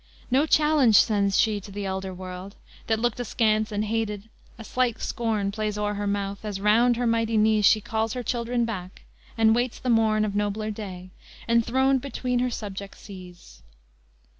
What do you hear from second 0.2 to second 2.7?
No challenge sends she to the elder world,